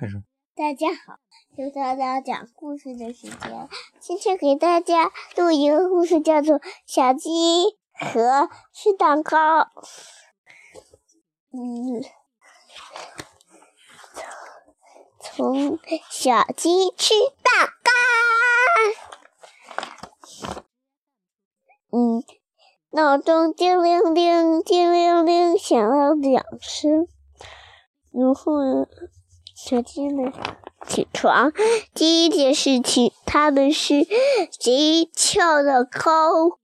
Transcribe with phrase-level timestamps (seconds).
[0.00, 0.22] 开始。
[0.54, 1.18] 大家好，
[1.56, 3.68] 又到了讲故事的时间。
[3.98, 7.30] 今天给大家录一个故事，叫做《小鸡
[7.92, 9.36] 和吃蛋糕》。
[11.52, 12.02] 嗯，
[15.20, 15.78] 从
[16.08, 17.12] 小鸡吃
[17.42, 17.90] 蛋糕。
[21.92, 22.24] 嗯，
[22.88, 27.06] 闹钟叮铃铃，叮铃铃响了两声，
[28.12, 28.86] 然后呢？
[29.62, 30.32] 小鸡们
[30.88, 31.52] 起床，
[31.92, 34.04] 第一件事情，他们是
[34.58, 36.58] 谁跳的高？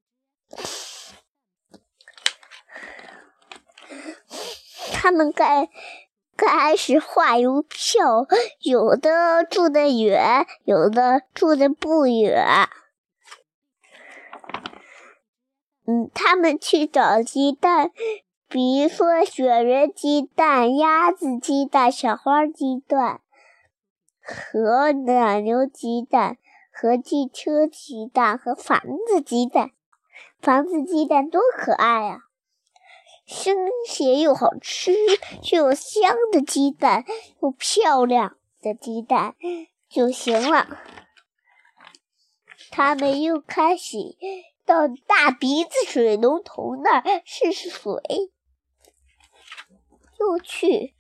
[4.95, 5.69] 他们开
[6.39, 8.27] 开始画邮票，
[8.61, 12.67] 有的住得远，有的住得不远。
[15.87, 17.93] 嗯，他们去找鸡蛋。
[18.49, 23.21] 比如说，雪人鸡蛋、鸭子鸡蛋、小花鸡蛋
[24.21, 26.39] 和奶牛鸡蛋
[26.73, 29.73] 和汽车鸡蛋和房子鸡蛋，
[30.41, 32.21] 房子鸡蛋多可爱呀！
[33.27, 34.95] 新鲜又好吃
[35.51, 37.05] 又香的鸡蛋，
[37.43, 39.35] 又漂亮的鸡蛋
[39.89, 40.69] 就行了。
[42.71, 43.99] 他们又开始
[44.65, 48.01] 到大鼻子水龙头那儿试试水。
[50.19, 50.95] 又去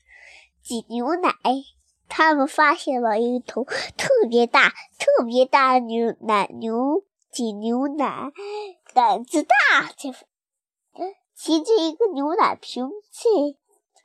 [0.62, 1.32] 挤牛奶，
[2.08, 8.32] 他们发现了一头特别大、特别大的牛奶牛挤牛奶，
[8.94, 9.92] 胆子大，
[11.34, 13.56] 骑着一个牛奶瓶在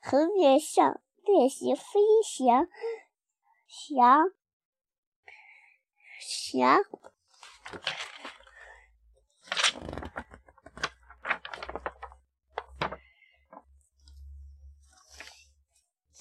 [0.02, 1.84] 河面上练习飞
[2.24, 2.68] 翔，
[3.68, 4.32] 翔
[6.20, 6.84] 翔。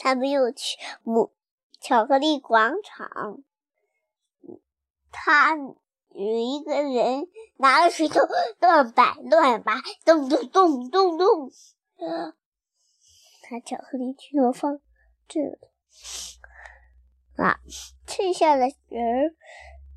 [0.03, 1.31] 他们又去母
[1.79, 3.45] 巧克力广场，
[5.13, 8.21] 他有一个人拿着石头
[8.61, 9.75] 乱摆乱摆，
[10.07, 11.53] 咚咚咚咚咚，
[13.43, 14.81] 他巧克力全放
[15.29, 15.39] 这
[17.37, 17.61] 啊，
[18.07, 19.37] 剩下的人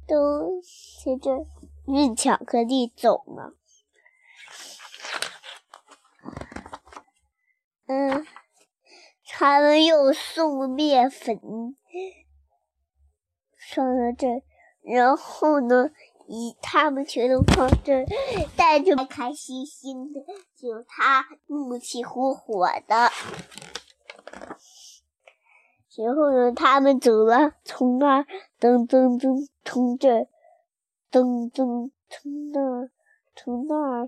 [0.05, 1.47] 都接着
[1.87, 3.55] 运巧克力走了。
[9.43, 11.37] 他们又送面粉
[13.57, 14.41] 上了这，
[14.81, 15.91] 然后呢，
[16.27, 18.05] 以他们全都放这，
[18.55, 20.21] 带着开开心心的，
[20.55, 23.11] 就他怒气火火的。
[25.97, 28.25] 然后呢，他们走了，从那儿
[28.61, 30.25] 噔噔噔从这，
[31.11, 32.89] 噔噔从那，
[33.35, 34.07] 从那儿。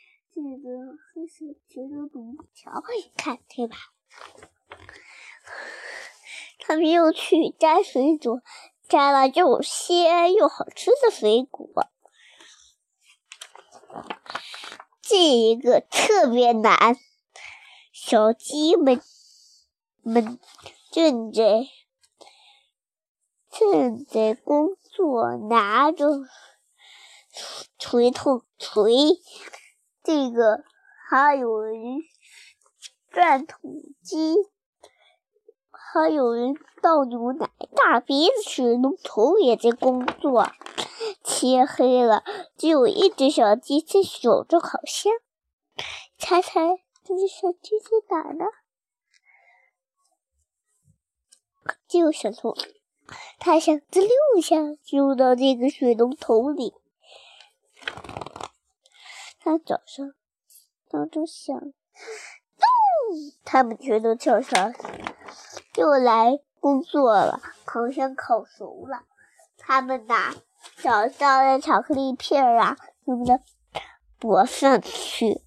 [0.33, 2.81] 这个黑色觉得独桥，
[3.17, 3.75] 看对吧？
[6.59, 8.41] 他们又去摘水果，
[8.87, 11.67] 摘了又鲜又好吃的水果。
[15.01, 16.95] 这一个特别难，
[17.91, 19.01] 小鸡们
[20.01, 20.39] 们
[20.91, 21.67] 正在
[23.49, 26.05] 正在工作，拿着
[27.77, 29.19] 锤头锤。
[30.03, 30.63] 这个
[31.09, 31.77] 还有人
[33.09, 33.57] 转土
[34.01, 34.35] 机，
[35.69, 40.47] 还有人倒牛奶，大鼻子水龙头也在工作。
[41.23, 42.23] 天黑了，
[42.57, 45.13] 只有一只小鸡在守着烤箱。
[46.17, 48.45] 猜猜这只小鸡在哪呢？
[51.87, 52.55] 就想从
[53.37, 54.55] 它想滋溜一下
[54.89, 56.73] 溜到这个水龙头里。
[59.43, 60.13] 他早上
[60.91, 61.71] 闹钟响，咚！
[63.43, 64.71] 他们全都跳上，
[65.75, 67.41] 又来工作了。
[67.65, 69.01] 烤箱烤熟了，
[69.57, 70.35] 他们拿
[70.77, 73.41] 早上的巧克力片儿啊什么的
[74.19, 75.41] 抹上去，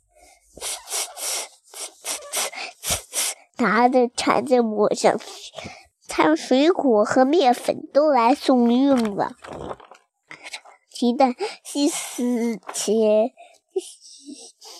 [3.58, 5.52] 拿着铲子抹上去。
[6.08, 9.36] 他水果和面粉都来送运了，
[10.90, 13.30] 鸡蛋是四千。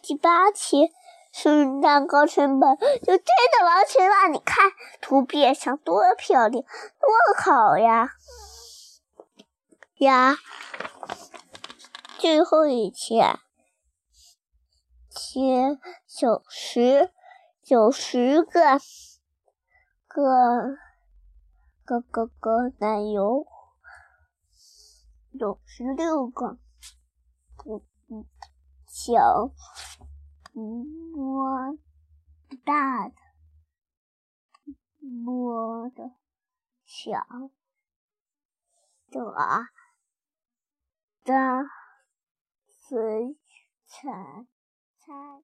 [0.07, 0.93] 第八期
[1.33, 4.71] 生日蛋糕成本就真的完成了，你看
[5.01, 8.11] 图片上多漂亮，多好呀
[10.01, 10.37] 呀！
[12.19, 13.39] 最后一切，
[15.09, 17.11] 切九十
[17.63, 18.79] 九十个
[20.07, 20.77] 个
[21.83, 23.47] 个个个奶油，
[25.39, 26.59] 九十六个
[27.57, 28.27] 不不
[28.87, 29.51] 小
[30.55, 31.77] 摸
[32.65, 33.15] 大的
[35.01, 36.13] 摸的
[36.85, 37.19] 小
[39.11, 39.67] 的。
[41.25, 41.33] 的，
[42.67, 43.37] 水
[43.87, 44.47] 彩
[44.99, 45.43] 彩。